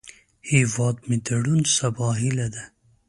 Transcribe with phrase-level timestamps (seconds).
[0.51, 2.63] هیواد مې د روڼ سبا هیله ده